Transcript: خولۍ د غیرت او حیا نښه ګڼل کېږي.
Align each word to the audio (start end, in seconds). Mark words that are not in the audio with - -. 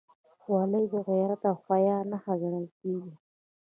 خولۍ 0.41 0.85
د 0.93 0.95
غیرت 1.07 1.41
او 1.49 1.55
حیا 1.65 1.97
نښه 2.09 2.33
ګڼل 2.41 2.67
کېږي. 2.77 3.13